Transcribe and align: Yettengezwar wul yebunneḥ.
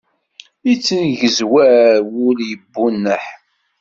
Yettengezwar 0.67 1.63
wul 2.11 2.37
yebunneḥ. 2.49 3.25